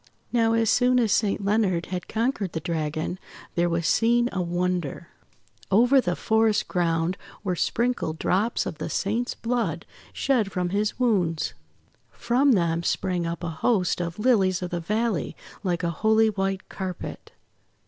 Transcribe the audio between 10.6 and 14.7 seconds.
his wounds. From them sprang up a host of Lilies